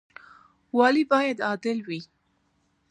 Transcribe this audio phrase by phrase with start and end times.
[0.77, 1.99] والي باید عادل وي